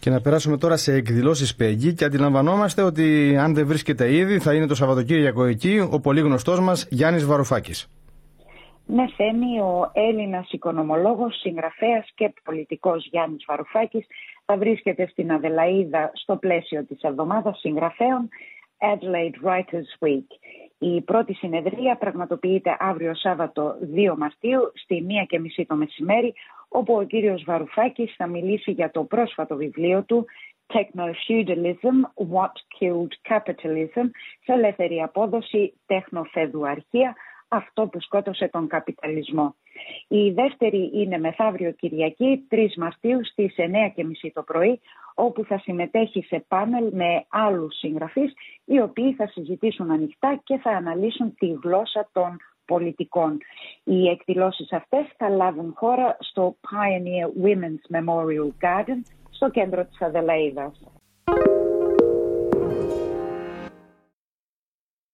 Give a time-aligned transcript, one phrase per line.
[0.00, 4.54] Και να περάσουμε τώρα σε εκδηλώσεις Πέγγι και αντιλαμβανόμαστε ότι αν δεν βρίσκεται ήδη θα
[4.54, 7.88] είναι το Σαββατοκύριακο εκεί ο πολύ γνωστός μας Γιάννης Βαρουφάκης.
[8.86, 14.06] Ναι, Θέμη, ο Έλληνας οικονομολόγος, συγγραφέας και πολιτικός Γιάννης Βαρουφάκης
[14.44, 18.28] θα βρίσκεται στην Αδελαίδα στο πλαίσιο της εβδομάδας συγγραφέων
[18.78, 20.28] Adelaide Writers Week.
[20.82, 25.06] Η πρώτη συνεδρία πραγματοποιείται αύριο Σάββατο 2 Μαρτίου στη
[25.58, 26.34] 1.30 το μεσημέρι
[26.68, 30.26] όπου ο κύριος Βαρουφάκης θα μιλήσει για το πρόσφατο βιβλίο του
[30.72, 31.96] Techno-Feudalism,
[32.32, 34.10] What Killed Capitalism
[34.44, 37.14] σε ελεύθερη απόδοση τεχνοφεδουαρχία
[37.52, 39.54] αυτό που σκότωσε τον καπιταλισμό.
[40.08, 44.80] Η δεύτερη είναι μεθαύριο Κυριακή, 3 Μαρτίου στις 9.30 το πρωί,
[45.14, 48.32] όπου θα συμμετέχει σε πάνελ με άλλους συγγραφείς,
[48.64, 53.38] οι οποίοι θα συζητήσουν ανοιχτά και θα αναλύσουν τη γλώσσα των πολιτικών.
[53.84, 60.80] Οι εκδηλώσεις αυτές θα λάβουν χώρα στο Pioneer Women's Memorial Garden στο κέντρο της Αδελαίδας.